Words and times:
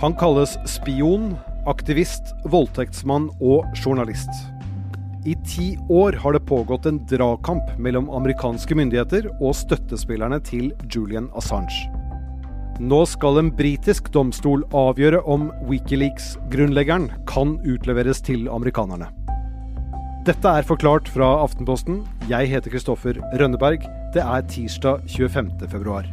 Han 0.00 0.14
kalles 0.16 0.54
spion, 0.64 1.34
aktivist, 1.68 2.30
voldtektsmann 2.48 3.26
og 3.44 3.66
journalist. 3.76 4.30
I 5.28 5.34
ti 5.44 5.74
år 5.92 6.16
har 6.22 6.32
det 6.32 6.46
pågått 6.48 6.86
en 6.88 7.02
dragkamp 7.04 7.74
mellom 7.76 8.08
amerikanske 8.16 8.78
myndigheter 8.80 9.28
og 9.34 9.52
støttespillerne 9.58 10.38
til 10.40 10.70
Julian 10.88 11.28
Assange. 11.36 11.90
Nå 12.80 13.02
skal 13.04 13.42
en 13.42 13.52
britisk 13.52 14.08
domstol 14.16 14.64
avgjøre 14.72 15.20
om 15.28 15.50
Wikileaks-grunnleggeren 15.68 17.10
kan 17.28 17.58
utleveres 17.68 18.24
til 18.24 18.48
amerikanerne. 18.48 19.12
Dette 20.24 20.48
er 20.48 20.64
forklart 20.64 21.12
fra 21.12 21.28
Aftenposten. 21.44 22.06
Jeg 22.32 22.48
heter 22.48 22.72
Kristoffer 22.72 23.20
Rønneberg. 23.36 23.84
Det 24.16 24.24
er 24.24 24.48
tirsdag 24.48 25.04
25. 25.12 25.58
februar. 25.68 26.08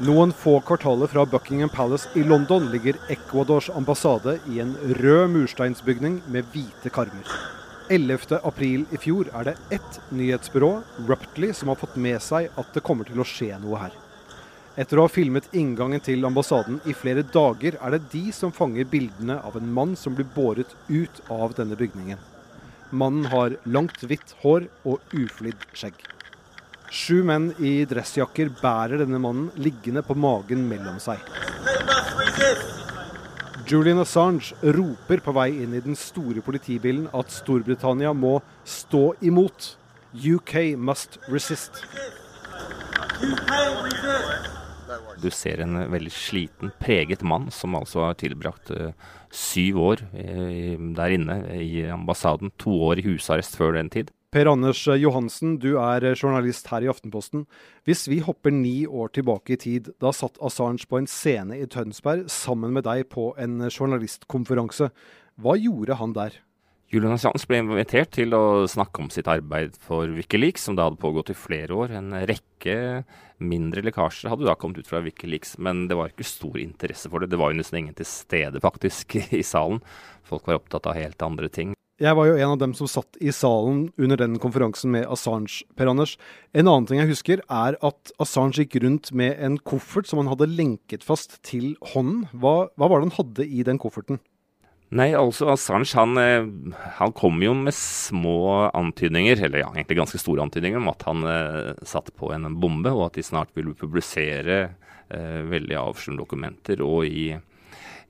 Noen 0.00 0.30
få 0.32 0.60
kvartaler 0.64 1.06
fra 1.06 1.26
Buckingham 1.26 1.68
Palace 1.68 2.08
i 2.14 2.22
London 2.24 2.70
ligger 2.70 2.96
Ecuadors 3.08 3.70
ambassade 3.70 4.38
i 4.48 4.60
en 4.60 4.76
rød 4.96 5.28
mursteinsbygning 5.28 6.22
med 6.26 6.46
hvite 6.54 6.88
karmer. 6.88 7.26
11.4 7.92 8.86
i 8.96 9.00
fjor 9.02 9.28
er 9.36 9.50
det 9.50 9.54
ett 9.76 9.98
nyhetsbyrå, 10.08 10.70
Ruptly, 11.08 11.50
som 11.52 11.68
har 11.68 11.76
fått 11.76 11.98
med 12.00 12.16
seg 12.24 12.48
at 12.56 12.70
det 12.72 12.80
kommer 12.86 13.04
til 13.04 13.20
å 13.20 13.26
skje 13.28 13.58
noe 13.60 13.82
her. 13.82 13.98
Etter 14.80 14.96
å 14.96 15.04
ha 15.04 15.12
filmet 15.12 15.52
inngangen 15.52 16.00
til 16.00 16.24
ambassaden 16.24 16.78
i 16.88 16.96
flere 16.96 17.26
dager, 17.34 17.76
er 17.76 17.92
det 17.98 18.08
de 18.14 18.30
som 18.32 18.54
fanger 18.56 18.88
bildene 18.88 19.36
av 19.44 19.58
en 19.60 19.68
mann 19.68 19.92
som 20.00 20.16
blir 20.16 20.30
båret 20.32 20.72
ut 20.88 21.20
av 21.28 21.52
denne 21.60 21.76
bygningen. 21.76 22.16
Mannen 22.88 23.28
har 23.34 23.58
langt, 23.68 24.00
hvitt 24.00 24.32
hår 24.40 24.70
og 24.80 25.12
uflidd 25.12 25.68
skjegg. 25.76 26.00
Sju 26.90 27.20
menn 27.22 27.52
i 27.62 27.84
dressjakker 27.86 28.48
bærer 28.58 29.04
denne 29.04 29.20
mannen 29.22 29.50
liggende 29.62 30.02
på 30.02 30.16
magen 30.18 30.64
mellom 30.66 30.98
seg. 31.02 31.22
Julian 33.70 34.02
Assange 34.02 34.56
roper 34.74 35.22
på 35.22 35.34
vei 35.36 35.52
inn 35.62 35.76
i 35.78 35.82
den 35.84 35.94
store 35.94 36.42
politibilen 36.42 37.06
at 37.14 37.30
Storbritannia 37.30 38.10
må 38.10 38.40
stå 38.66 39.12
imot. 39.22 39.76
UK 40.10 40.74
must 40.74 41.20
resist. 41.30 41.84
Du 45.22 45.30
ser 45.30 45.62
en 45.62 45.78
veldig 45.92 46.10
sliten, 46.10 46.72
preget 46.82 47.22
mann 47.22 47.52
som 47.54 47.76
altså 47.78 48.08
har 48.08 48.18
tilbrakt 48.18 48.72
uh, 48.74 48.90
syv 49.30 49.78
år 49.78 50.02
uh, 50.10 50.74
der 50.98 51.14
inne 51.14 51.38
i 51.54 51.84
ambassaden. 51.94 52.50
To 52.58 52.74
år 52.88 52.98
i 52.98 53.06
husarrest 53.12 53.54
før 53.60 53.78
den 53.78 53.92
tid. 53.94 54.10
Per 54.30 54.46
Anders 54.46 54.84
Johansen, 54.86 55.56
du 55.58 55.72
er 55.82 56.04
journalist 56.12 56.68
her 56.70 56.84
i 56.86 56.90
Aftenposten. 56.92 57.48
Hvis 57.82 58.04
vi 58.06 58.20
hopper 58.22 58.52
ni 58.54 58.84
år 58.86 59.08
tilbake 59.16 59.56
i 59.56 59.58
tid, 59.58 59.88
da 59.98 60.12
satt 60.14 60.38
Assange 60.38 60.86
på 60.86 61.00
en 61.00 61.08
scene 61.10 61.58
i 61.58 61.66
Tønsberg 61.66 62.28
sammen 62.30 62.70
med 62.76 62.86
deg 62.86 63.08
på 63.10 63.32
en 63.42 63.56
journalistkonferanse. 63.66 64.92
Hva 65.34 65.56
gjorde 65.58 65.98
han 65.98 66.14
der? 66.14 66.36
Julian 66.94 67.16
Assange 67.16 67.42
ble 67.50 67.58
invitert 67.64 68.12
til 68.14 68.30
å 68.38 68.68
snakke 68.70 69.02
om 69.02 69.10
sitt 69.10 69.26
arbeid 69.30 69.74
for 69.82 70.06
Wikileaks, 70.14 70.68
som 70.68 70.78
da 70.78 70.86
hadde 70.86 71.02
pågått 71.02 71.34
i 71.34 71.38
flere 71.38 71.74
år. 71.74 71.96
En 71.98 72.14
rekke 72.30 73.02
mindre 73.42 73.82
lekkasjer 73.88 74.30
hadde 74.30 74.46
da 74.46 74.54
kommet 74.54 74.78
ut 74.78 74.92
fra 74.92 75.02
Wikileaks, 75.02 75.56
men 75.58 75.88
det 75.90 75.98
var 75.98 76.14
ikke 76.14 76.30
stor 76.30 76.62
interesse 76.62 77.10
for 77.10 77.18
det. 77.18 77.32
Det 77.34 77.42
var 77.42 77.50
jo 77.50 77.58
nesten 77.64 77.82
ingen 77.82 77.98
til 77.98 78.06
stede 78.06 78.62
faktisk 78.62 79.18
i 79.42 79.42
salen. 79.42 79.82
Folk 80.22 80.46
var 80.46 80.62
opptatt 80.62 80.86
av 80.86 80.98
helt 81.02 81.26
andre 81.26 81.50
ting. 81.50 81.74
Jeg 82.00 82.16
var 82.16 82.30
jo 82.30 82.36
en 82.38 82.54
av 82.54 82.60
dem 82.62 82.72
som 82.72 82.88
satt 82.88 83.18
i 83.20 83.28
salen 83.28 83.90
under 84.00 84.16
den 84.16 84.38
konferansen 84.40 84.88
med 84.94 85.04
Assange, 85.12 85.66
Per 85.76 85.90
Anders. 85.90 86.14
En 86.56 86.64
annen 86.64 86.86
ting 86.88 86.96
jeg 86.96 87.10
husker, 87.10 87.42
er 87.44 87.76
at 87.84 88.12
Assange 88.16 88.56
gikk 88.62 88.78
rundt 88.80 89.10
med 89.12 89.36
en 89.36 89.58
koffert 89.60 90.08
som 90.08 90.22
han 90.22 90.30
hadde 90.30 90.48
lenket 90.48 91.04
fast 91.04 91.36
til 91.44 91.74
hånden. 91.92 92.22
Hva, 92.32 92.70
hva 92.80 92.88
var 92.88 93.02
det 93.02 93.10
han 93.10 93.18
hadde 93.18 93.44
i 93.44 93.66
den 93.68 93.76
kofferten? 93.82 94.16
Nei, 94.96 95.10
altså 95.12 95.52
Assange 95.52 95.92
han, 96.00 96.16
eh, 96.18 96.48
han 96.96 97.12
kom 97.20 97.44
jo 97.44 97.52
med 97.58 97.76
små 97.76 98.70
antydninger, 98.72 99.44
eller 99.44 99.66
ja, 99.66 99.68
egentlig 99.76 100.00
ganske 100.00 100.22
store 100.24 100.48
antydninger, 100.48 100.80
om 100.80 100.88
at 100.94 101.04
han 101.04 101.28
eh, 101.28 101.84
satt 101.84 102.08
på 102.16 102.32
en 102.32 102.48
bombe, 102.64 102.96
og 102.96 103.10
at 103.10 103.20
de 103.20 103.28
snart 103.28 103.52
ville 103.54 103.76
publisere 103.76 104.62
eh, 104.64 105.40
veldig 105.52 105.76
avslørende 105.84 106.24
dokumenter. 106.24 106.80
Og 106.80 107.04
i 107.12 107.28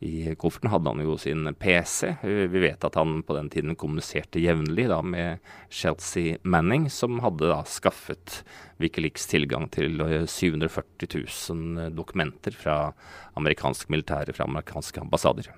i 0.00 0.34
kofferten 0.34 0.70
hadde 0.72 0.88
han 0.88 1.02
jo 1.04 1.14
sin 1.20 1.44
PC. 1.60 2.14
Vi 2.24 2.62
vet 2.62 2.84
at 2.84 2.96
han 2.96 3.20
på 3.26 3.36
den 3.36 3.50
tiden 3.52 3.76
kommuniserte 3.76 4.40
jevnlig 4.40 4.88
med 5.04 5.38
Chelsea 5.68 6.38
Manning, 6.42 6.88
som 6.90 7.20
hadde 7.20 7.50
da 7.50 7.60
skaffet 7.68 8.40
Wikileaks 8.80 9.28
tilgang 9.28 9.68
til 9.68 10.00
740 10.24 11.04
eh, 11.04 11.26
000 11.52 11.92
dokumenter 11.92 12.56
fra 12.56 12.94
amerikansk 13.36 13.90
militære, 13.92 14.32
fra 14.32 14.48
amerikanske 14.48 15.00
ambassader. 15.00 15.52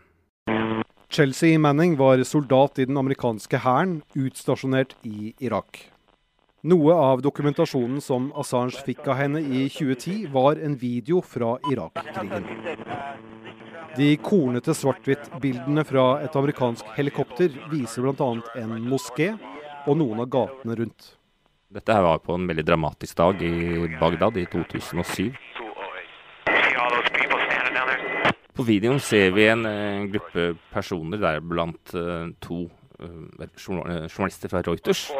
Chelsea 1.13 1.59
Manning 1.59 1.95
var 1.99 2.23
soldat 2.25 2.79
i 2.79 2.89
den 2.89 2.97
amerikanske 2.97 3.63
hæren, 3.63 4.01
utstasjonert 4.17 4.97
i 5.05 5.35
Irak. 5.39 5.85
Noe 6.63 6.95
av 6.95 7.23
dokumentasjonen 7.23 8.01
som 8.03 8.31
Assange 8.39 8.83
fikk 8.87 9.07
av 9.07 9.19
henne 9.19 9.43
i 9.43 9.69
2010, 9.69 10.29
var 10.35 10.59
en 10.63 10.75
video 10.79 11.21
fra 11.23 11.57
Irak-krigen. 11.71 12.47
De 13.97 14.17
kornete 14.25 14.73
svart-hvitt-bildene 14.73 15.83
fra 15.85 16.05
et 16.25 16.37
amerikansk 16.39 16.95
helikopter 16.97 17.53
viser 17.69 18.07
bl.a. 18.07 18.29
en 18.57 18.79
moské 18.89 19.35
og 19.85 19.99
noen 20.01 20.23
av 20.25 20.31
gatene 20.33 20.77
rundt. 20.79 21.11
Dette 21.73 21.93
her 21.93 22.05
var 22.05 22.23
på 22.25 22.37
en 22.37 22.47
veldig 22.49 22.65
dramatisk 22.65 23.19
dag 23.21 23.43
i 23.45 23.53
Bagdad 24.01 24.39
i 24.41 24.47
2007. 24.49 25.33
På 28.53 28.65
videoen 28.69 29.01
ser 29.01 29.33
vi 29.37 29.47
en, 29.49 29.65
en 29.69 30.09
gruppe 30.13 30.53
personer, 30.73 31.21
deriblant 31.21 31.95
uh, 31.97 32.29
to 32.41 32.65
uh, 33.01 33.47
journalister 33.57 34.53
fra 34.53 34.65
Reuters. 34.65 35.11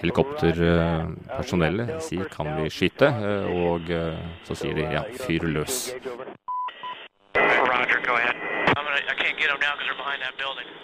Helikopterpersonellet 0.00 2.02
sier 2.02 2.24
'kan 2.28 2.56
vi 2.56 2.70
skyte', 2.70 3.12
og 3.48 3.90
eh, 3.90 4.18
så 4.44 4.54
sier 4.54 4.74
de 4.74 4.82
'ja, 4.82 5.02
fyr 5.24 5.40
løs'. 5.40 5.94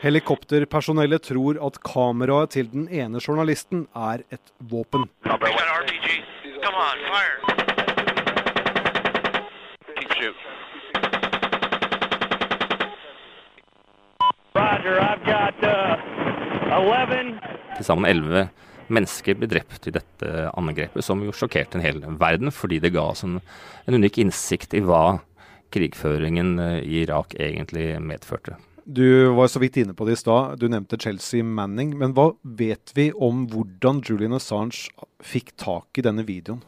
Helikopterpersonellet 0.03 1.23
tror 1.23 1.67
at 1.67 1.83
kameraet 1.83 2.50
til 2.50 2.73
den 2.73 2.89
ene 2.89 3.21
journalisten 3.28 3.89
er 3.95 4.19
et 4.33 4.53
våpen. 4.59 5.09
Roger, 14.55 15.00
I've 15.00 15.25
got 15.25 15.55
uh, 15.62 15.97
11 16.73 17.39
til 17.77 17.84
sammen 17.84 18.06
elleve 18.06 18.49
mennesker 18.95 19.39
ble 19.39 19.49
drept 19.51 19.89
i 19.89 19.95
dette 19.95 20.49
angrepet, 20.53 21.05
som 21.05 21.23
jo 21.25 21.35
sjokkerte 21.37 21.79
en 21.79 21.85
hel 21.85 22.03
verden, 22.21 22.53
fordi 22.55 22.81
det 22.83 22.95
ga 22.95 23.09
oss 23.13 23.25
en, 23.27 23.41
en 23.87 23.99
unik 23.99 24.21
innsikt 24.23 24.77
i 24.79 24.83
hva 24.85 25.21
krigføringen 25.73 26.59
eh, 26.59 26.79
i 26.85 27.01
Irak 27.07 27.37
egentlig 27.41 27.97
medførte. 28.03 28.59
Du 28.85 29.31
var 29.37 29.47
så 29.47 29.61
vidt 29.63 29.79
inne 29.79 29.95
på 29.95 30.05
det 30.09 30.17
i 30.17 30.21
stad. 30.21 30.59
Du 30.59 30.67
nevnte 30.69 30.99
Chelsea 30.99 31.45
Manning. 31.47 31.95
Men 31.99 32.17
hva 32.17 32.33
vet 32.43 32.91
vi 32.97 33.13
om 33.15 33.45
hvordan 33.51 34.03
Julian 34.03 34.35
Assange 34.35 34.91
fikk 35.23 35.55
tak 35.61 36.00
i 36.00 36.05
denne 36.05 36.27
videoen? 36.27 36.65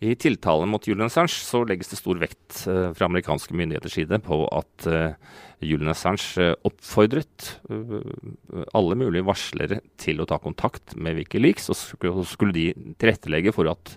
I 0.00 0.14
tiltalen 0.16 0.70
mot 0.72 0.86
Julian 0.88 1.10
Assange 1.10 1.34
så 1.44 1.60
legges 1.68 1.90
det 1.92 1.98
stor 2.00 2.16
vekt 2.22 2.62
uh, 2.70 2.88
fra 2.96 3.04
amerikanske 3.10 3.52
myndigheters 3.56 3.98
side 3.98 4.20
på 4.24 4.38
at 4.56 4.86
uh, 4.88 5.12
Julian 5.60 5.92
Assange 5.92 6.40
uh, 6.40 6.54
oppfordret 6.64 7.50
alle 7.68 8.96
mulige 8.96 9.26
varslere 9.28 9.82
til 10.00 10.22
å 10.22 10.28
ta 10.28 10.38
kontakt 10.40 10.96
med 10.96 11.18
Wikileaks, 11.18 11.68
og 11.68 12.24
skulle 12.28 12.56
de 12.56 12.70
tilrettelegge 13.00 13.52
for 13.52 13.68
at 13.68 13.92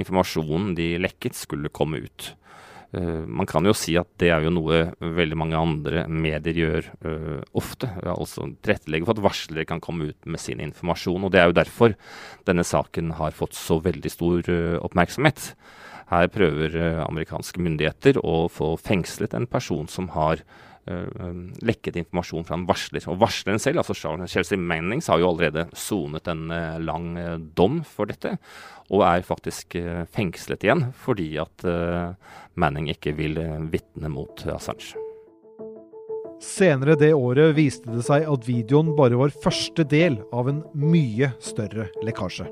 informasjonen 0.00 0.76
de 0.78 0.92
lekket, 1.02 1.34
skulle 1.34 1.72
komme 1.74 2.04
ut. 2.06 2.30
Uh, 2.90 3.22
man 3.26 3.46
kan 3.46 3.66
jo 3.66 3.74
si 3.76 3.94
at 4.00 4.08
det 4.18 4.32
er 4.34 4.42
jo 4.42 4.50
noe 4.50 4.80
veldig 4.98 5.36
mange 5.38 5.58
andre 5.58 6.04
medier 6.10 6.56
gjør 6.58 6.88
uh, 7.06 7.42
ofte. 7.58 7.90
Altså 8.02 8.48
tilrettelegge 8.58 9.06
for 9.06 9.18
at 9.18 9.24
varslere 9.28 9.66
kan 9.68 9.82
komme 9.82 10.10
ut 10.10 10.26
med 10.26 10.42
sin 10.42 10.62
informasjon. 10.64 11.26
Og 11.26 11.30
det 11.34 11.42
er 11.42 11.50
jo 11.50 11.58
derfor 11.60 11.94
denne 12.48 12.66
saken 12.66 13.14
har 13.20 13.36
fått 13.36 13.54
så 13.58 13.78
veldig 13.84 14.10
stor 14.10 14.50
uh, 14.50 14.80
oppmerksomhet. 14.82 15.52
Her 16.10 16.26
prøver 16.34 16.74
amerikanske 17.04 17.62
myndigheter 17.62 18.16
å 18.26 18.48
få 18.50 18.72
fengslet 18.82 19.36
en 19.38 19.46
person 19.46 19.86
som 19.86 20.08
har 20.16 20.42
lekket 20.86 21.98
informasjon 22.00 22.46
fra 22.48 22.56
en 22.56 22.64
varsler. 22.66 23.04
Og 23.12 23.18
varsleren 23.20 23.60
selv, 23.62 23.82
altså 23.82 23.94
Chelsea 24.26 24.58
Mannings, 24.58 25.10
har 25.12 25.20
jo 25.20 25.28
allerede 25.28 25.66
sonet 25.76 26.26
en 26.32 26.48
lang 26.82 27.12
dom 27.54 27.82
for 27.86 28.10
dette 28.10 28.38
og 28.90 29.04
er 29.06 29.26
faktisk 29.26 29.76
eh, 29.78 30.02
fengslet 30.10 30.66
igjen 30.66 30.88
fordi 30.98 31.30
at 31.40 31.66
eh, 31.68 32.10
Manning 32.60 32.90
ikke 32.92 33.14
vil 33.18 33.38
eh, 33.40 33.58
vitne 33.72 34.10
mot 34.12 34.44
Assange. 34.50 34.98
Senere 36.40 36.96
det 36.96 37.12
året 37.14 37.52
viste 37.58 37.92
det 37.92 38.06
seg 38.06 38.24
at 38.30 38.48
videoen 38.48 38.94
bare 38.96 39.18
var 39.20 39.34
første 39.44 39.84
del 39.84 40.18
av 40.32 40.48
en 40.50 40.64
mye 40.72 41.34
større 41.44 41.90
lekkasje. 42.06 42.48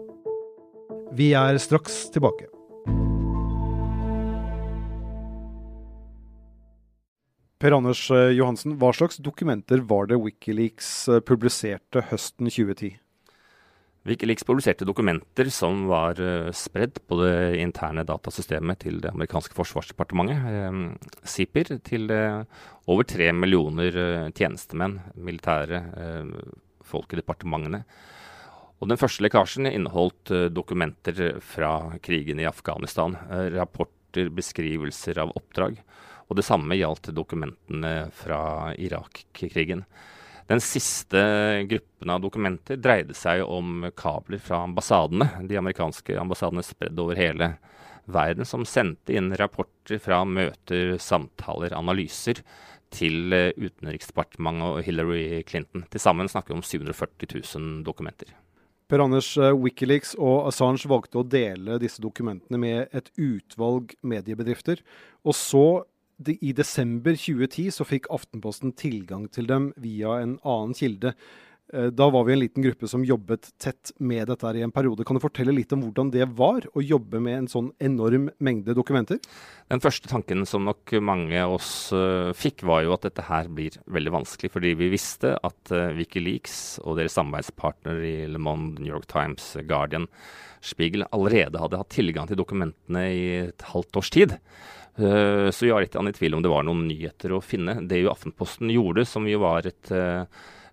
Vi 1.16 1.32
er 1.32 1.56
straks 1.62 2.04
tilbake. 2.12 2.50
Per 7.58 7.74
Anders 7.74 8.04
eh, 8.14 8.30
Johansen, 8.38 8.76
hva 8.78 8.92
slags 8.94 9.18
dokumenter 9.18 9.80
var 9.90 10.06
det 10.06 10.20
Wikileaks 10.22 10.90
eh, 11.10 11.22
publiserte 11.26 12.04
høsten 12.06 12.46
2010? 12.46 12.92
Wikileaks 14.06 14.46
publiserte 14.46 14.86
dokumenter 14.86 15.50
som 15.52 15.82
var 15.90 16.20
uh, 16.22 16.52
spredd 16.54 17.00
på 17.10 17.18
det 17.18 17.58
interne 17.58 18.06
datasystemet 18.06 18.78
til 18.84 19.02
det 19.02 19.10
amerikanske 19.10 19.58
forsvarsdepartementet, 19.58 21.10
SIPIR, 21.28 21.74
til 21.84 22.06
over 22.88 23.04
tre 23.04 23.26
millioner 23.36 24.30
tjenestemenn, 24.38 24.96
militære 25.18 25.82
folk 26.88 27.12
i 27.12 27.20
departementene. 27.20 27.82
Og 28.78 28.88
Den 28.88 29.02
første 29.02 29.26
lekkasjen 29.26 29.68
inneholdt 29.68 30.32
dokumenter 30.54 31.42
fra 31.44 31.98
krigen 32.00 32.40
i 32.40 32.48
Afghanistan. 32.48 33.18
rapporter, 33.58 34.30
beskrivelser 34.32 35.20
av 35.26 35.34
oppdrag. 35.36 35.82
Og 36.28 36.36
det 36.36 36.44
samme 36.44 36.76
gjaldt 36.76 37.10
dokumentene 37.16 38.10
fra 38.14 38.72
Irak-krigen. 38.76 39.84
Den 40.48 40.62
siste 40.64 41.20
gruppen 41.68 42.12
av 42.12 42.22
dokumenter 42.24 42.78
dreide 42.80 43.16
seg 43.16 43.42
om 43.44 43.84
kabler 43.96 44.40
fra 44.40 44.62
ambassadene, 44.64 45.28
de 45.48 45.58
amerikanske 45.60 46.16
ambassadene 46.20 46.64
spredd 46.64 47.00
over 47.00 47.20
hele 47.20 47.50
verden, 48.08 48.48
som 48.48 48.64
sendte 48.64 49.12
inn 49.12 49.34
rapporter 49.36 50.00
fra 50.00 50.22
møter, 50.24 50.96
samtaler, 51.02 51.76
analyser 51.76 52.40
til 52.94 53.34
eh, 53.36 53.52
Utenriksdepartementet 53.60 54.68
og 54.70 54.82
Hillary 54.86 55.42
Clinton. 55.48 55.84
Til 55.92 56.00
sammen 56.00 56.30
snakker 56.32 56.54
vi 56.54 56.62
om 56.62 56.64
740 56.64 57.28
000 57.58 57.82
dokumenter. 57.84 58.32
Per 58.88 59.04
Anders, 59.04 59.34
eh, 59.36 59.52
Wikileaks 59.52 60.14
og 60.16 60.48
Assange 60.48 60.88
valgte 60.88 61.20
å 61.20 61.26
dele 61.28 61.76
disse 61.82 62.00
dokumentene 62.00 62.60
med 62.60 62.96
et 62.96 63.12
utvalg 63.20 63.92
mediebedrifter. 64.00 64.80
Og 65.28 65.36
så 65.36 65.66
i 66.18 66.52
desember 66.56 67.14
2010 67.14 67.68
så 67.76 67.86
fikk 67.86 68.08
Aftenposten 68.10 68.72
tilgang 68.74 69.28
til 69.30 69.46
dem 69.46 69.70
via 69.78 70.18
en 70.22 70.38
annen 70.42 70.74
kilde. 70.74 71.14
Eh, 71.68 71.90
da 71.92 72.08
var 72.10 72.24
vi 72.24 72.32
en 72.32 72.40
liten 72.40 72.64
gruppe 72.64 72.88
som 72.88 73.04
jobbet 73.04 73.50
tett 73.60 73.92
med 74.00 74.30
dette 74.30 74.52
i 74.56 74.64
en 74.64 74.72
periode. 74.72 75.04
Kan 75.04 75.18
du 75.18 75.22
fortelle 75.22 75.52
litt 75.52 75.72
om 75.76 75.82
hvordan 75.84 76.10
det 76.14 76.24
var 76.38 76.64
å 76.72 76.82
jobbe 76.82 77.20
med 77.20 77.42
en 77.42 77.50
sånn 77.52 77.68
enorm 77.84 78.30
mengde 78.40 78.74
dokumenter? 78.76 79.20
Den 79.68 79.82
første 79.84 80.08
tanken 80.08 80.46
som 80.48 80.64
nok 80.64 80.96
mange 81.04 81.36
av 81.42 81.58
oss 81.58 81.92
uh, 81.92 82.32
fikk, 82.32 82.64
var 82.64 82.86
jo 82.86 82.96
at 82.96 83.04
dette 83.04 83.26
her 83.28 83.52
blir 83.52 83.76
veldig 83.84 84.14
vanskelig. 84.16 84.50
Fordi 84.54 84.72
vi 84.80 84.90
visste 84.94 85.34
at 85.36 85.74
uh, 85.74 85.92
Wikileaks 85.98 86.80
og 86.86 86.96
deres 86.98 87.18
samarbeidspartner 87.18 88.00
i 88.00 88.16
Le 88.32 88.40
Monde, 88.40 88.80
New 88.80 88.94
York 88.94 89.06
Times, 89.12 89.52
Guardian, 89.68 90.08
Spiegel 90.64 91.04
allerede 91.12 91.60
hadde 91.60 91.78
hatt 91.78 91.92
tilgang 91.94 92.26
til 92.26 92.40
dokumentene 92.40 93.04
i 93.12 93.24
et 93.44 93.68
halvt 93.70 94.00
års 94.00 94.10
tid. 94.10 94.34
Eh, 94.98 95.48
så 95.54 95.66
jeg 95.66 95.74
var 95.76 95.84
litt 95.84 95.94
i 95.94 96.14
tvil 96.16 96.34
om 96.34 96.42
det 96.42 96.50
var 96.50 96.64
noen 96.66 96.86
nyheter 96.90 97.34
å 97.36 97.42
finne. 97.44 97.78
Det 97.86 98.00
jo 98.02 98.10
Aftenposten 98.10 98.70
gjorde, 98.72 99.06
som 99.06 99.28
jo 99.30 99.38
var 99.44 99.68
et 99.68 99.92
uh, 99.94 100.24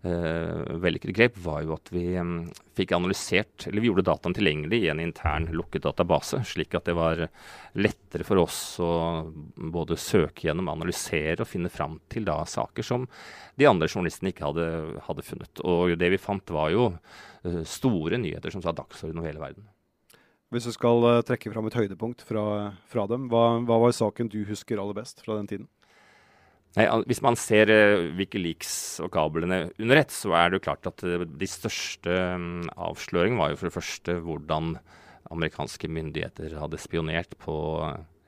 vellykket 0.06 1.14
grep, 1.18 1.38
var 1.42 1.62
jo 1.66 1.76
at 1.76 1.90
vi 1.94 2.08
um, 2.18 2.48
fikk 2.78 2.96
analysert, 2.98 3.68
eller 3.68 3.82
vi 3.82 3.90
gjorde 3.90 4.06
dataen 4.06 4.36
tilgjengelig 4.38 4.82
i 4.82 4.90
en 4.94 5.02
intern 5.02 5.48
lukket 5.54 5.86
database, 5.86 6.42
slik 6.46 6.74
at 6.78 6.90
det 6.90 6.98
var 6.98 7.24
lettere 7.78 8.26
for 8.26 8.42
oss 8.42 8.60
å 8.82 8.92
både 9.56 9.98
søke 9.98 10.48
gjennom, 10.48 10.70
analysere 10.74 11.42
og 11.42 11.50
finne 11.50 11.74
fram 11.74 12.00
til 12.10 12.26
da 12.26 12.40
saker 12.50 12.86
som 12.86 13.08
de 13.58 13.70
andre 13.70 13.90
journalistene 13.90 14.34
ikke 14.34 14.50
hadde, 14.50 14.68
hadde 15.06 15.26
funnet. 15.26 15.66
Og 15.66 15.98
det 16.02 16.14
vi 16.14 16.22
fant, 16.22 16.54
var 16.54 16.74
jo 16.74 16.92
uh, 16.94 17.64
store 17.66 18.22
nyheter 18.22 18.54
som 18.54 18.66
sa 18.66 18.74
dagsorden 18.74 19.22
over 19.22 19.34
hele 19.34 19.46
verden. 19.46 19.70
Hvis 20.56 20.70
du 20.70 20.72
skal 20.72 21.04
uh, 21.04 21.22
trekke 21.28 21.52
fram 21.52 21.66
et 21.68 21.76
høydepunkt 21.76 22.22
fra, 22.24 22.72
fra 22.88 23.04
dem, 23.12 23.26
hva, 23.32 23.58
hva, 23.68 23.80
var 23.84 23.96
saken 23.96 24.30
du 24.32 24.40
husker 24.48 24.80
aller 24.80 24.96
best 24.96 25.20
fra 25.26 25.36
den 25.36 25.50
tiden? 25.52 25.66
Nei, 26.76 26.86
hvis 27.08 27.22
man 27.24 27.36
ser 27.40 27.72
Wikileaks 28.16 29.02
og 29.04 29.12
kablene 29.16 29.66
under 29.80 30.00
ett, 30.00 30.12
så 30.16 30.34
er 30.36 30.50
det 30.50 30.60
jo 30.60 30.66
klart 30.70 30.88
at 30.88 31.04
uh, 31.04 31.26
de 31.28 31.50
største 31.50 32.20
um, 32.40 32.64
avsløringene 32.88 33.42
var 33.42 33.52
jo 33.52 33.60
for 33.60 33.68
det 33.68 33.76
første 33.76 34.16
hvordan 34.24 34.78
amerikanske 35.36 35.90
myndigheter 35.92 36.56
hadde 36.62 36.80
spionert 36.80 37.36
på 37.42 37.58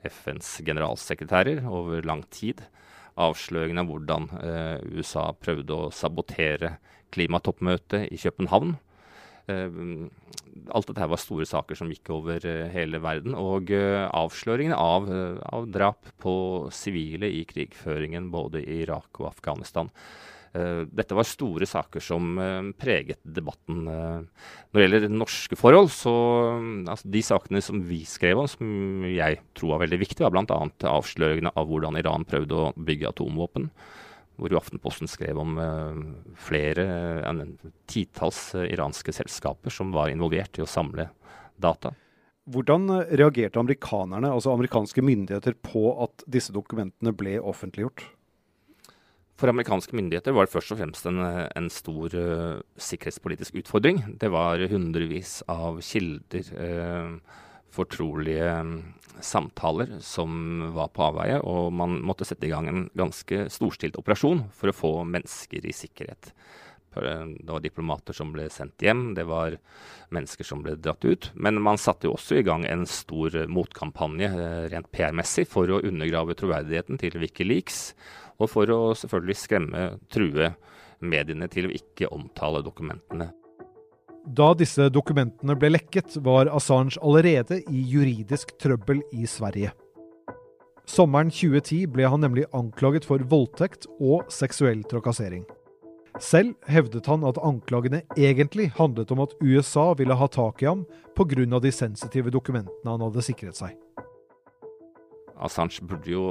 FNs 0.04 0.58
generalsekretærer 0.66 1.62
over 1.64 2.04
lang 2.04 2.26
tid. 2.34 2.60
Avsløringene 3.16 3.84
av 3.84 3.88
hvordan 3.88 4.26
USA 4.98 5.28
prøvde 5.38 5.74
å 5.74 5.92
sabotere 5.94 6.74
klimatoppmøtet 7.14 8.10
i 8.10 8.18
København. 8.20 8.76
Eh, 9.48 9.80
alt 10.74 10.88
dette 10.90 11.08
var 11.08 11.20
store 11.20 11.46
saker 11.48 11.78
som 11.78 11.90
gikk 11.92 12.10
over 12.12 12.44
eh, 12.46 12.66
hele 12.74 13.00
verden. 13.02 13.36
Og 13.38 13.72
eh, 13.74 14.04
avsløringene 14.06 14.78
av, 14.78 15.08
av 15.48 15.68
drap 15.72 16.10
på 16.20 16.32
sivile 16.74 17.30
i 17.32 17.44
krigføringen 17.48 18.30
både 18.34 18.62
i 18.64 18.82
Irak 18.84 19.22
og 19.22 19.32
Afghanistan. 19.32 19.92
Dette 20.58 21.12
var 21.14 21.26
store 21.28 21.66
saker 21.68 22.02
som 22.02 22.38
preget 22.80 23.20
debatten. 23.36 23.82
Når 23.84 24.72
det 24.74 24.86
gjelder 24.86 25.12
norske 25.12 25.58
forhold, 25.60 25.90
så 25.92 26.14
altså 26.88 27.10
De 27.12 27.22
sakene 27.22 27.60
som 27.62 27.82
vi 27.84 28.00
skrev 28.08 28.40
om, 28.40 28.48
som 28.48 29.04
jeg 29.12 29.42
tror 29.54 29.74
var 29.74 29.82
veldig 29.84 30.00
viktige, 30.00 30.24
var 30.24 30.32
bl.a. 30.34 30.58
avsløringene 30.88 31.52
av 31.52 31.68
hvordan 31.68 32.00
Iran 32.00 32.24
prøvde 32.26 32.58
å 32.64 32.72
bygge 32.80 33.12
atomvåpen 33.12 33.68
hvor 34.38 34.52
jo 34.52 34.60
Aftenposten 34.60 35.10
skrev 35.10 35.38
om 35.42 35.56
uh, 35.58 36.02
flere 36.38 36.84
uh, 37.26 37.40
titalls 37.90 38.52
uh, 38.56 38.66
iranske 38.66 39.14
selskaper 39.14 39.74
som 39.74 39.90
var 39.94 40.12
involvert 40.12 40.58
i 40.58 40.64
å 40.64 40.68
samle 40.70 41.10
data. 41.58 41.92
Hvordan 42.48 42.86
eh, 42.94 43.10
reagerte 43.20 43.60
amerikanerne, 43.60 44.30
altså 44.32 44.54
amerikanske 44.54 45.02
myndigheter 45.04 45.58
på 45.60 45.90
at 46.00 46.22
disse 46.30 46.54
dokumentene 46.54 47.12
ble 47.12 47.34
offentliggjort? 47.42 48.06
For 49.38 49.52
amerikanske 49.52 49.92
myndigheter 49.94 50.32
var 50.34 50.46
det 50.46 50.54
først 50.54 50.72
og 50.72 50.80
fremst 50.80 51.04
en, 51.06 51.20
en 51.20 51.68
stor 51.70 52.14
sikkerhetspolitisk 52.82 53.60
utfordring. 53.60 54.00
Det 54.18 54.32
var 54.34 54.64
hundrevis 54.72 55.36
av 55.52 55.78
kilder 55.84 56.48
fortrolige 57.74 58.52
mm, 58.64 58.78
samtaler 59.20 59.98
som 60.04 60.60
var 60.76 60.92
på 60.94 61.04
avveie, 61.08 61.40
og 61.42 61.72
man 61.74 61.98
måtte 62.06 62.26
sette 62.28 62.48
i 62.48 62.52
gang 62.52 62.68
en 62.70 62.86
ganske 62.98 63.46
storstilt 63.52 63.98
operasjon 63.98 64.46
for 64.54 64.70
å 64.70 64.76
få 64.76 64.92
mennesker 65.08 65.66
i 65.66 65.74
sikkerhet. 65.74 66.32
Eh, 66.96 67.24
det 67.40 67.52
var 67.52 67.60
diplomater 67.60 68.16
som 68.16 68.32
ble 68.32 68.48
sendt 68.52 68.82
hjem, 68.82 69.12
det 69.14 69.26
var 69.28 69.58
mennesker 70.14 70.46
som 70.46 70.62
ble 70.64 70.76
dratt 70.78 71.04
ut. 71.04 71.30
Men 71.34 71.60
man 71.62 71.80
satte 71.80 72.08
jo 72.08 72.16
også 72.16 72.38
i 72.38 72.46
gang 72.46 72.66
en 72.66 72.86
stor 72.88 73.34
motkampanje 73.50 74.30
eh, 74.30 74.68
rent 74.72 74.90
PR-messig 74.94 75.48
for 75.50 75.70
å 75.70 75.82
undergrave 75.82 76.36
troverdigheten 76.38 77.00
til 77.00 77.20
Wikileaks, 77.22 77.92
og 78.38 78.50
for 78.52 78.70
å 78.70 78.80
selvfølgelig 78.96 79.38
skremme, 79.38 79.90
true 80.12 80.52
mediene 80.98 81.48
til 81.50 81.68
å 81.68 81.74
ikke 81.74 82.10
omtale 82.14 82.62
dokumentene. 82.66 83.32
Da 84.28 84.52
disse 84.52 84.90
dokumentene 84.92 85.54
ble 85.56 85.70
lekket, 85.72 86.18
var 86.20 86.50
Assange 86.52 87.00
allerede 87.00 87.62
i 87.72 87.80
juridisk 87.88 88.52
trøbbel 88.60 89.00
i 89.16 89.24
Sverige. 89.26 89.70
Sommeren 90.88 91.30
2010 91.32 91.86
ble 91.92 92.08
han 92.08 92.20
nemlig 92.20 92.44
anklaget 92.56 93.06
for 93.08 93.22
voldtekt 93.30 93.86
og 94.00 94.28
seksuell 94.32 94.82
trakassering. 94.88 95.46
Selv 96.20 96.56
hevdet 96.68 97.06
han 97.06 97.24
at 97.24 97.40
anklagene 97.44 98.02
egentlig 98.16 98.70
handlet 98.76 99.12
om 99.14 99.22
at 99.24 99.34
USA 99.40 99.92
ville 99.96 100.16
ha 100.18 100.28
tak 100.28 100.62
i 100.62 100.68
ham 100.68 100.84
pga. 101.16 101.60
de 101.60 101.72
sensitive 101.72 102.30
dokumentene 102.30 102.90
han 102.90 103.00
hadde 103.00 103.22
sikret 103.22 103.56
seg. 103.56 103.76
Assange 105.44 105.84
burde 105.86 106.10
jo 106.10 106.24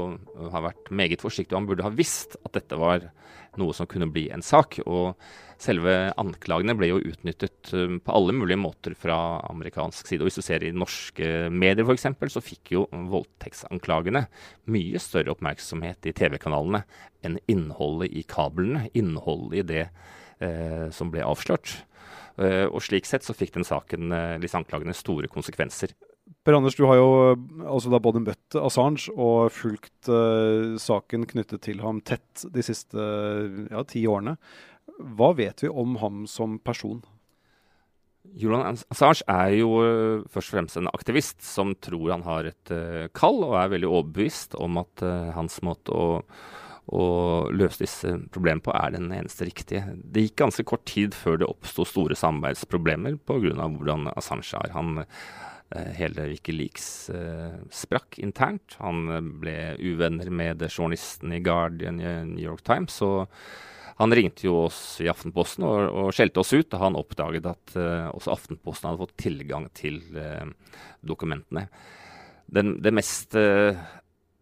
ha 0.52 0.62
vært 0.66 0.92
meget 0.92 1.24
forsiktig, 1.24 1.54
og 1.54 1.62
han 1.62 1.70
burde 1.70 1.86
ha 1.86 1.94
visst 1.94 2.36
at 2.44 2.56
dette 2.58 2.80
var 2.80 3.10
noe 3.58 3.74
som 3.76 3.90
kunne 3.90 4.10
bli 4.12 4.28
en 4.34 4.44
sak. 4.46 4.80
Og 4.86 5.18
selve 5.62 5.94
anklagene 6.20 6.76
ble 6.78 6.92
jo 6.92 7.02
utnyttet 7.02 7.72
um, 7.74 7.98
på 8.04 8.14
alle 8.14 8.36
mulige 8.38 8.60
måter 8.62 8.96
fra 8.98 9.40
amerikansk 9.50 10.10
side. 10.10 10.22
Og 10.22 10.30
hvis 10.30 10.40
du 10.40 10.46
ser 10.46 10.66
i 10.66 10.74
norske 10.76 11.48
medier 11.54 11.88
f.eks., 11.88 12.08
så 12.34 12.44
fikk 12.44 12.76
jo 12.76 12.86
voldtektsanklagene 12.92 14.28
mye 14.74 15.02
større 15.02 15.34
oppmerksomhet 15.34 16.10
i 16.10 16.16
TV-kanalene 16.18 16.84
enn 17.26 17.40
innholdet 17.50 18.14
i 18.14 18.26
kablene, 18.30 18.88
innholdet 18.98 19.64
i 19.64 19.68
det 19.74 19.86
eh, 19.88 20.88
som 20.94 21.14
ble 21.14 21.26
avslørt. 21.26 21.80
Uh, 22.38 22.70
og 22.70 22.84
slik 22.86 23.08
sett 23.10 23.26
så 23.26 23.34
fikk 23.34 23.56
den 23.56 23.66
saken, 23.66 24.12
uh, 24.14 24.36
disse 24.42 24.60
anklagene, 24.60 24.94
store 24.94 25.30
konsekvenser. 25.32 25.96
Per 26.48 26.56
Anders, 26.56 26.76
du 26.76 26.86
har 26.88 27.00
jo 27.00 27.10
altså 27.68 27.92
da 27.92 28.00
både 28.04 28.24
møtt 28.24 28.56
Assange 28.60 29.12
og 29.14 29.52
fulgt 29.56 30.10
uh, 30.12 30.78
saken 30.80 31.28
knyttet 31.28 31.64
til 31.68 31.82
ham 31.84 32.02
tett 32.08 32.46
de 32.54 32.64
siste 32.64 32.98
ja, 33.72 33.84
ti 33.88 34.06
årene. 34.08 34.38
Hva 35.18 35.34
vet 35.38 35.64
vi 35.64 35.72
om 35.72 35.98
ham 36.02 36.26
som 36.32 36.58
person? 36.64 37.02
Julian 38.38 38.80
Assange 38.92 39.24
er 39.32 39.56
jo 39.60 39.74
uh, 39.80 40.28
først 40.32 40.52
og 40.52 40.58
fremst 40.58 40.80
en 40.80 40.92
aktivist 40.94 41.44
som 41.48 41.76
tror 41.84 42.16
han 42.16 42.28
har 42.28 42.52
et 42.52 42.76
uh, 42.76 43.08
kall, 43.16 43.44
og 43.48 43.60
er 43.60 43.76
veldig 43.76 43.92
overbevist 43.92 44.56
om 44.60 44.80
at 44.84 45.04
hans 45.36 45.62
måte 45.68 45.96
å 45.96 46.08
å 46.88 47.04
løse 47.52 47.82
disse 47.84 48.14
problemene 48.32 48.64
på, 48.64 48.72
er 48.76 48.94
den 48.96 49.12
eneste 49.12 49.48
riktige. 49.48 49.84
Det 49.98 50.24
gikk 50.28 50.38
ganske 50.44 50.64
kort 50.68 50.86
tid 50.88 51.16
før 51.18 51.42
det 51.42 51.50
oppsto 51.50 51.86
store 51.88 52.16
samarbeidsproblemer 52.16 53.18
pga. 53.28 53.68
hvordan 53.68 54.08
Assange 54.16 54.56
er. 54.56 54.72
Han, 54.72 55.00
eh, 55.00 55.06
hele 55.76 56.30
Wikileaks 56.32 57.10
eh, 57.12 57.56
sprakk 57.74 58.20
internt. 58.24 58.78
Han 58.80 59.08
eh, 59.12 59.32
ble 59.42 59.58
uvenner 59.84 60.30
med 60.32 60.64
journalisten 60.70 61.34
i 61.36 61.42
Guardian 61.44 62.00
i 62.00 62.14
New 62.30 62.44
York 62.44 62.64
Times. 62.68 63.02
og 63.02 63.28
han 63.98 64.14
ringte 64.14 64.46
jo 64.46 64.54
oss 64.68 65.00
i 65.02 65.10
Aftenposten 65.10 65.66
og, 65.66 65.80
og 65.90 66.12
skjelte 66.14 66.44
oss 66.44 66.54
ut 66.54 66.70
da 66.70 66.84
han 66.84 66.98
oppdaget 67.00 67.50
at 67.50 67.76
eh, 67.76 68.08
også 68.14 68.36
Aftenposten 68.36 68.92
hadde 68.92 69.04
fått 69.04 69.18
tilgang 69.20 69.68
til 69.76 70.00
eh, 70.16 70.48
dokumentene. 71.02 71.68
Den, 72.48 72.78
det 72.80 72.94
mest 72.96 73.36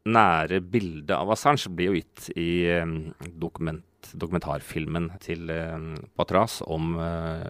nære 0.05 0.59
bildet 0.61 1.15
av 1.15 1.31
Assange 1.33 1.71
blir 1.73 1.87
jo 1.89 1.95
gitt 1.97 2.27
i 2.37 2.69
dokument, 3.41 4.11
dokumentarfilmen 4.13 5.07
til 5.23 5.49
Patras 6.13 6.59
om 6.69 6.93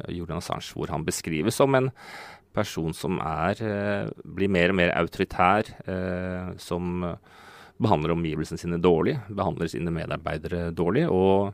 Julian 0.08 0.40
Assange, 0.40 0.72
hvor 0.72 0.94
han 0.96 1.04
beskrives 1.04 1.60
som 1.60 1.76
en 1.76 1.92
person 2.56 2.96
som 2.96 3.20
er, 3.20 3.60
blir 4.24 4.52
mer 4.52 4.72
og 4.72 4.80
mer 4.80 4.94
autoritær, 4.96 5.70
som 6.62 7.04
behandler 7.82 8.16
omgivelsene 8.16 8.62
sine 8.62 8.80
dårlig, 8.80 9.18
behandler 9.28 9.70
sine 9.72 9.94
medarbeidere 9.94 10.70
dårlig. 10.76 11.06
og 11.12 11.54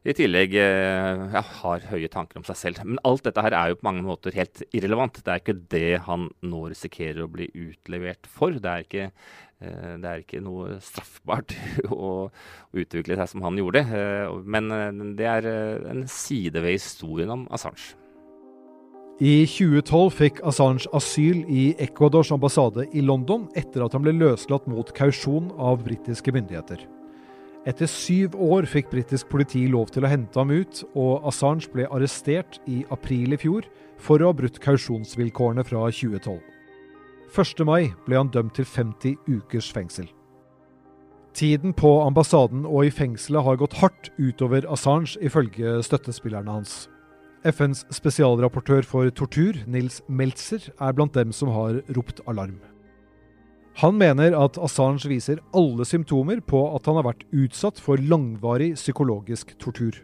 i 0.00 0.14
tillegg 0.16 0.54
eh, 0.56 1.22
ja, 1.34 1.42
har 1.60 1.82
høye 1.90 2.08
tanker 2.08 2.40
om 2.40 2.44
seg 2.48 2.56
selv. 2.56 2.80
Men 2.88 3.00
alt 3.04 3.26
dette 3.26 3.42
her 3.44 3.52
er 3.56 3.72
jo 3.72 3.80
på 3.82 3.84
mange 3.90 4.04
måter 4.06 4.32
helt 4.32 4.62
irrelevant. 4.72 5.20
Det 5.20 5.28
er 5.28 5.42
ikke 5.42 5.58
det 5.74 6.00
han 6.06 6.30
nå 6.40 6.62
risikerer 6.72 7.26
å 7.26 7.28
bli 7.28 7.50
utlevert 7.52 8.24
for. 8.24 8.56
Det 8.56 8.72
er 8.72 8.86
ikke, 8.86 9.10
eh, 9.60 9.94
det 10.00 10.08
er 10.08 10.24
ikke 10.24 10.40
noe 10.46 10.78
straffbart 10.84 11.52
å 11.92 12.30
utvikle 12.72 13.20
seg 13.20 13.34
som 13.34 13.44
han 13.44 13.60
gjorde. 13.60 13.84
Eh, 13.92 14.32
men 14.40 14.72
det 15.20 15.28
er 15.28 15.50
en 15.92 16.06
side 16.08 16.64
ved 16.64 16.78
historien 16.78 17.36
om 17.36 17.44
Assange. 17.52 17.99
I 19.20 19.42
2012 19.44 20.14
fikk 20.16 20.38
Assange 20.48 20.88
asyl 20.96 21.42
i 21.44 21.74
Ecuadors 21.84 22.30
ambassade 22.32 22.86
i 22.96 23.02
London 23.04 23.42
etter 23.52 23.82
at 23.84 23.92
han 23.92 24.00
ble 24.06 24.14
løslatt 24.16 24.64
mot 24.64 24.88
kausjon 24.96 25.50
av 25.60 25.82
britiske 25.84 26.32
myndigheter. 26.32 26.86
Etter 27.68 27.90
syv 27.92 28.32
år 28.40 28.64
fikk 28.64 28.88
britisk 28.88 29.28
politi 29.28 29.66
lov 29.68 29.90
til 29.92 30.06
å 30.06 30.08
hente 30.08 30.40
ham 30.40 30.48
ut, 30.48 30.80
og 30.96 31.26
Assange 31.28 31.68
ble 31.68 31.84
arrestert 31.92 32.56
i 32.64 32.78
april 32.88 33.36
i 33.36 33.38
fjor 33.42 33.68
for 34.00 34.24
å 34.24 34.30
ha 34.30 34.38
brutt 34.38 34.56
kausjonsvilkårene 34.64 35.66
fra 35.68 35.82
2012. 35.92 36.40
1. 37.28 37.64
mai 37.68 37.92
ble 38.06 38.16
han 38.16 38.32
dømt 38.32 38.56
til 38.56 38.64
50 38.64 39.20
ukers 39.28 39.68
fengsel. 39.76 40.08
Tiden 41.36 41.76
på 41.76 41.92
ambassaden 42.06 42.64
og 42.64 42.88
i 42.88 42.94
fengselet 42.94 43.44
har 43.44 43.60
gått 43.60 43.76
hardt 43.84 44.08
utover 44.16 44.64
Assange, 44.72 45.20
ifølge 45.20 45.76
støttespillerne 45.84 46.56
hans. 46.56 46.89
FNs 47.40 47.86
spesialrapportør 47.94 48.84
for 48.84 49.08
tortur, 49.16 49.56
Nils 49.64 50.02
Meltzer, 50.08 50.66
er 50.76 50.92
blant 50.92 51.14
dem 51.16 51.32
som 51.32 51.48
har 51.54 51.80
ropt 51.96 52.20
alarm. 52.28 52.58
Han 53.80 53.96
mener 53.96 54.34
at 54.36 54.58
Assange 54.60 55.08
viser 55.08 55.40
alle 55.56 55.86
symptomer 55.88 56.42
på 56.44 56.60
at 56.74 56.84
han 56.90 56.98
har 56.98 57.06
vært 57.06 57.24
utsatt 57.32 57.80
for 57.80 57.96
langvarig 57.96 58.74
psykologisk 58.76 59.54
tortur. 59.62 60.02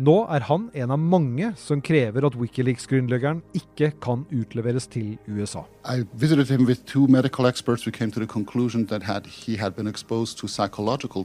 Nå 0.00 0.14
er 0.32 0.46
han 0.46 0.70
en 0.72 0.94
av 0.94 1.02
mange 1.02 1.50
som 1.60 1.82
krever 1.84 2.24
at 2.24 2.36
Wikileaks-grunnleggeren 2.38 3.42
ikke 3.58 3.90
kan 4.00 4.22
utleveres 4.32 4.86
til 4.88 5.18
USA. 5.26 5.66
I 5.84 6.06
visited 6.14 6.48
him 6.48 6.64
with 6.64 6.86
two 6.86 7.08
medical 7.08 7.44
experts. 7.44 7.84
We 7.84 7.92
came 7.92 8.10
to 8.12 8.20
the 8.20 8.26
conclusion 8.26 8.86
that 8.86 9.02
had, 9.02 9.26
he 9.26 9.56
had 9.56 9.74
been 9.74 9.88
exposed 9.88 10.38
to 10.38 10.48
psychological 10.48 11.24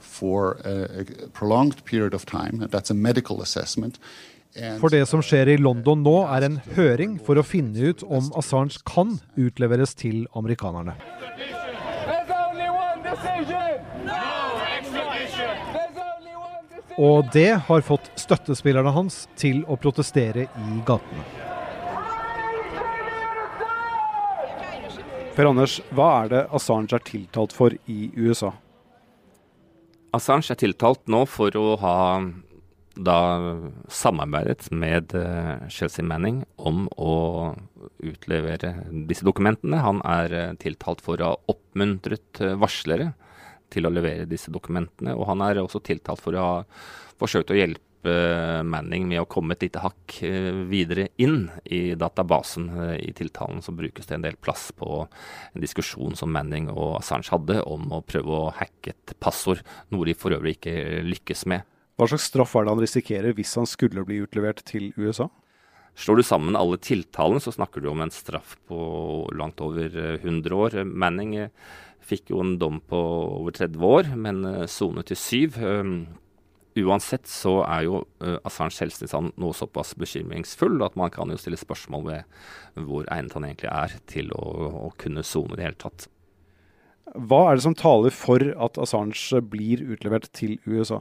for 0.00 0.58
a, 0.64 1.04
a 1.04 1.28
prolonged 1.32 1.84
period 1.84 2.14
of 2.14 2.26
time. 2.26 2.66
That's 2.70 2.90
a 2.90 2.94
medical 2.94 3.42
assessment. 3.42 4.00
For 4.80 4.90
det 4.90 5.04
som 5.06 5.22
skjer 5.22 5.52
i 5.52 5.60
London 5.60 6.02
nå, 6.02 6.16
er 6.26 6.42
en 6.42 6.58
høring 6.74 7.20
for 7.22 7.38
å 7.38 7.46
finne 7.46 7.92
ut 7.92 8.02
om 8.02 8.32
Assange 8.38 8.80
kan 8.88 9.20
utleveres 9.38 9.94
til 9.94 10.24
amerikanerne. 10.34 10.96
Og 17.00 17.30
det 17.32 17.52
har 17.68 17.86
fått 17.86 18.10
støttespillerne 18.18 18.90
hans 18.92 19.22
til 19.38 19.62
å 19.70 19.78
protestere 19.80 20.48
i 20.50 20.80
gatene. 20.84 21.24
Per 25.36 25.46
Anders, 25.48 25.78
hva 25.94 26.10
er 26.24 26.34
det 26.34 26.42
Assange 26.58 26.98
er 26.98 27.06
tiltalt 27.06 27.54
for 27.56 27.72
i 27.88 28.10
USA? 28.18 28.50
Assange 30.16 30.50
er 30.50 30.58
tiltalt 30.58 31.06
nå 31.10 31.22
for 31.30 31.54
å 31.58 31.66
ha 31.82 31.96
da 33.00 33.18
samarbeidet 33.88 34.66
med 34.74 35.14
eh, 35.14 35.68
Chelsea 35.70 36.04
Manning 36.04 36.42
om 36.58 36.88
å 36.98 37.54
utlevere 38.02 38.74
disse 39.08 39.24
dokumentene. 39.24 39.78
Han 39.84 40.02
er 40.04 40.34
eh, 40.36 40.54
tiltalt 40.60 41.02
for 41.04 41.20
å 41.20 41.30
ha 41.30 41.52
oppmuntret 41.52 42.42
eh, 42.42 42.56
varslere 42.58 43.12
til 43.70 43.86
å 43.86 43.92
levere 43.94 44.26
disse 44.28 44.50
dokumentene. 44.52 45.14
Og 45.14 45.28
han 45.30 45.46
er 45.46 45.62
også 45.62 45.82
tiltalt 45.86 46.22
for 46.24 46.34
å 46.34 46.48
ha 46.48 46.58
forsøkt 47.20 47.54
å 47.54 47.60
hjelpe 47.60 47.89
Manning 48.02 49.04
med 49.10 49.20
å 49.20 49.26
komme 49.28 49.52
et 49.52 49.66
lite 49.66 49.82
hakk 49.82 50.14
videre 50.70 51.10
inn 51.20 51.50
i 51.68 51.92
databasen. 52.00 52.70
I 52.96 53.10
tiltalen 53.16 53.60
så 53.60 53.74
brukes 53.76 54.08
det 54.08 54.16
en 54.16 54.24
del 54.24 54.38
plass 54.40 54.70
på 54.72 55.02
en 55.04 55.60
diskusjon 55.60 56.16
som 56.16 56.32
Manning 56.32 56.70
og 56.72 56.96
Assange 57.02 57.28
hadde 57.34 57.58
om 57.68 57.92
å 57.92 58.00
prøve 58.00 58.38
å 58.38 58.54
hacke 58.56 58.94
et 58.94 59.12
passord, 59.20 59.60
noe 59.92 60.08
de 60.08 60.16
for 60.16 60.32
øvrig 60.32 60.56
ikke 60.56 61.04
lykkes 61.10 61.44
med. 61.52 61.68
Hva 62.00 62.08
slags 62.08 62.30
straff 62.30 62.54
er 62.56 62.64
det 62.64 62.72
han 62.72 62.80
risikerer 62.80 63.36
hvis 63.36 63.58
han 63.60 63.68
skulle 63.68 64.06
bli 64.08 64.22
utlevert 64.24 64.64
til 64.64 64.88
USA? 64.96 65.28
Slår 66.00 66.16
du 66.16 66.24
sammen 66.24 66.56
alle 66.56 66.78
tiltalene, 66.80 67.42
så 67.44 67.52
snakker 67.52 67.82
du 67.82 67.90
om 67.90 68.00
en 68.00 68.12
straff 68.14 68.54
på 68.70 68.78
langt 69.36 69.60
over 69.60 69.92
100 70.22 70.22
eh, 70.24 70.56
år. 70.56 70.78
Manning 70.88 71.34
eh, 71.36 71.50
fikk 72.00 72.32
jo 72.32 72.40
en 72.40 72.54
dom 72.60 72.78
på 72.80 73.00
over 73.42 73.52
30 73.58 73.84
år, 73.84 74.08
men 74.16 74.40
eh, 74.48 74.64
sonet 74.70 75.10
til 75.10 75.20
syv. 75.20 75.60
Uansett 76.78 77.26
så 77.26 77.56
er 77.64 77.88
jo 77.88 78.04
Assange 78.46 78.76
helsetilstand 78.78 79.34
noe 79.42 79.56
såpass 79.56 79.96
bekymringsfull 79.98 80.78
at 80.86 80.94
man 80.98 81.10
kan 81.10 81.32
jo 81.32 81.38
stille 81.40 81.58
spørsmål 81.58 82.06
ved 82.06 82.84
hvor 82.86 83.08
egnet 83.10 83.34
han 83.34 83.48
egentlig 83.48 83.72
er 83.72 83.96
til 84.10 84.30
å, 84.36 84.44
å 84.86 84.90
kunne 85.00 85.26
sone 85.26 85.56
i 85.56 85.58
det 85.58 85.66
hele 85.66 85.80
tatt. 85.82 86.06
Hva 87.10 87.48
er 87.50 87.58
det 87.58 87.66
som 87.66 87.74
taler 87.74 88.14
for 88.14 88.44
at 88.54 88.78
Assange 88.78 89.42
blir 89.50 89.82
utlevert 89.82 90.30
til 90.36 90.60
USA? 90.68 91.00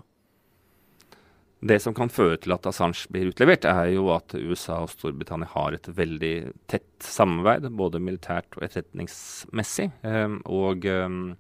Det 1.60 1.76
som 1.84 1.94
kan 1.94 2.08
føre 2.12 2.38
til 2.40 2.54
at 2.56 2.66
Assange 2.70 3.10
blir 3.12 3.34
utlevert, 3.34 3.68
er 3.68 3.92
jo 3.92 4.08
at 4.16 4.32
USA 4.34 4.80
og 4.86 4.94
Storbritannia 4.94 5.50
har 5.52 5.76
et 5.76 5.90
veldig 5.92 6.34
tett 6.72 6.88
samarbeid, 7.04 7.68
både 7.76 8.00
militært 8.00 8.56
og 8.56 8.64
etterretningsmessig. 8.64 9.90
Ehm, 10.08 10.40
og, 10.48 10.88
ehm, 10.88 11.36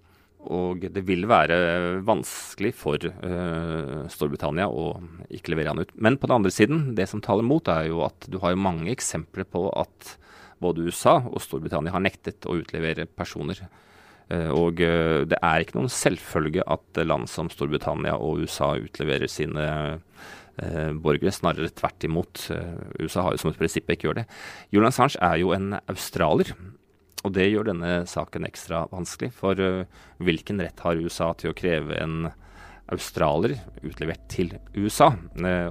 og, 0.48 0.86
det 0.96 1.02
vil 1.04 1.26
være 1.28 2.00
vanskelig 2.08 2.72
for 2.80 3.04
uh, 3.04 4.06
Storbritannia 4.12 4.70
å 4.72 4.94
ikke 5.36 5.52
levere 5.54 5.74
han 5.74 5.84
ut. 5.84 5.92
Men 6.00 6.16
på 6.16 6.30
den 6.30 6.38
andre 6.38 6.54
siden, 6.54 6.94
det 6.96 7.10
som 7.12 7.24
taler 7.24 7.44
mot, 7.44 7.68
er 7.68 7.90
jo 7.90 8.06
at 8.08 8.30
du 8.32 8.40
har 8.44 8.56
mange 8.56 8.92
eksempler 8.94 9.48
på 9.50 9.68
at 9.76 10.16
både 10.64 10.88
USA 10.88 11.18
og 11.20 11.44
Storbritannia 11.44 11.92
har 11.96 12.04
nektet 12.04 12.48
å 12.48 12.58
utlevere 12.62 13.10
personer 13.10 13.68
Uh, 14.30 14.52
og 14.54 14.78
uh, 14.86 15.24
det 15.26 15.40
er 15.42 15.64
ikke 15.64 15.74
noen 15.80 15.90
selvfølge 15.90 16.62
at 16.70 17.00
land 17.02 17.26
som 17.32 17.48
Storbritannia 17.50 18.12
og 18.14 18.44
USA 18.44 18.76
utleverer 18.78 19.26
sine 19.26 19.64
borgere. 21.02 21.32
Snarere 21.34 21.72
tvert 21.74 22.06
imot. 22.06 22.44
USA 23.00 23.24
har 23.26 23.34
jo 23.34 23.42
som 23.42 23.50
et 23.50 23.58
prinsipp 23.58 23.90
ikke 23.90 24.06
gjør 24.10 24.20
det. 24.20 24.26
Julian 24.70 24.92
Assange 24.92 25.18
er 25.24 25.40
jo 25.42 25.50
en 25.56 25.80
australier. 25.90 26.52
Og 27.28 27.34
det 27.36 27.50
gjør 27.50 27.72
denne 27.72 28.04
saken 28.08 28.48
ekstra 28.48 28.86
vanskelig. 28.94 29.34
For 29.36 29.60
hvilken 30.24 30.62
rett 30.64 30.86
har 30.86 31.02
USA 31.02 31.34
til 31.38 31.52
å 31.52 31.58
kreve 31.58 31.98
en 32.00 32.30
australier 32.90 33.60
utlevert 33.86 34.24
til 34.32 34.56
USA? 34.74 35.12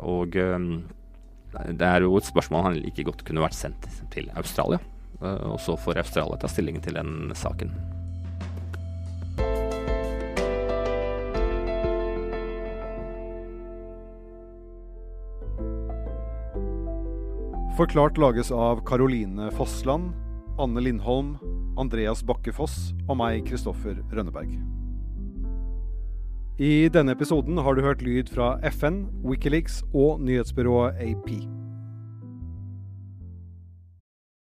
og 0.04 0.36
det 1.48 1.86
er 1.88 2.04
jo 2.04 2.16
et 2.18 2.28
spørsmål 2.28 2.66
han 2.66 2.80
like 2.82 3.06
godt 3.08 3.24
kunne 3.26 3.42
vært 3.42 3.56
sendt 3.56 3.88
til 4.12 4.28
Australia. 4.36 4.80
og 5.20 5.58
så 5.60 5.74
får 5.76 6.04
Australia 6.04 6.36
ta 6.36 6.48
stillingen 6.48 6.84
til 6.84 6.94
den 6.94 7.32
saken. 7.34 7.72
Forklart 17.78 18.18
lages 18.18 18.48
av 18.50 18.80
Caroline 18.82 19.52
Fossland, 19.54 20.10
Anne 20.58 20.82
Lindholm, 20.82 21.36
Andreas 21.78 22.24
Bakkefoss 22.26 22.92
og 23.08 23.20
meg, 23.20 23.44
Kristoffer 23.46 23.98
Rønneberg. 24.12 24.50
I 26.58 26.88
denne 26.90 27.14
episoden 27.14 27.60
har 27.62 27.78
du 27.78 27.84
hørt 27.84 28.02
lyd 28.02 28.32
fra 28.34 28.56
FN, 28.66 29.04
Wikileaks 29.22 29.84
og 29.94 30.18
nyhetsbyrået 30.26 30.98
AP. 30.98 31.30